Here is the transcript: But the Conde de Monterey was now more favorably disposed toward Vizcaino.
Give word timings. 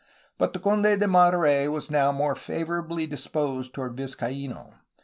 But 0.39 0.53
the 0.53 0.57
Conde 0.59 0.99
de 0.99 1.07
Monterey 1.07 1.67
was 1.67 1.91
now 1.91 2.11
more 2.11 2.33
favorably 2.35 3.05
disposed 3.05 3.75
toward 3.75 3.95
Vizcaino. 3.95 4.79